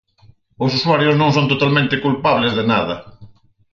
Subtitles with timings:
[0.63, 2.95] Os usuarios non son totalmente culpables de nada.